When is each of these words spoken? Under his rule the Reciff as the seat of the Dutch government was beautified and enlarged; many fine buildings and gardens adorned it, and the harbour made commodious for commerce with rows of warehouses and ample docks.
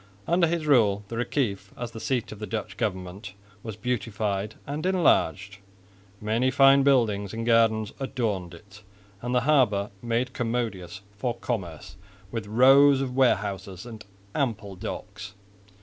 Under 0.25 0.47
his 0.47 0.65
rule 0.65 1.03
the 1.09 1.15
Reciff 1.15 1.69
as 1.77 1.91
the 1.91 1.99
seat 1.99 2.31
of 2.31 2.39
the 2.39 2.47
Dutch 2.47 2.75
government 2.75 3.33
was 3.61 3.75
beautified 3.75 4.55
and 4.65 4.83
enlarged; 4.83 5.59
many 6.19 6.49
fine 6.49 6.81
buildings 6.81 7.35
and 7.35 7.45
gardens 7.45 7.93
adorned 7.99 8.55
it, 8.55 8.81
and 9.21 9.35
the 9.35 9.41
harbour 9.41 9.91
made 10.01 10.33
commodious 10.33 11.01
for 11.19 11.35
commerce 11.37 11.97
with 12.31 12.47
rows 12.47 12.99
of 12.99 13.15
warehouses 13.15 13.85
and 13.85 14.03
ample 14.33 14.75
docks. 14.75 15.33